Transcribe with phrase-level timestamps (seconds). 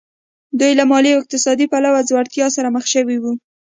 [0.59, 3.33] دوی له مالي او اقتصادي پلوه ځوړتیا سره مخ شوي وو